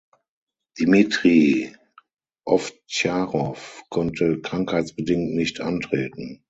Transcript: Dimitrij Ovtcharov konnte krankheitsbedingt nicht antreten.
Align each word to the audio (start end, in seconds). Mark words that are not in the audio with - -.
Dimitrij 0.79 1.75
Ovtcharov 2.43 3.83
konnte 3.91 4.41
krankheitsbedingt 4.41 5.35
nicht 5.35 5.59
antreten. 5.61 6.39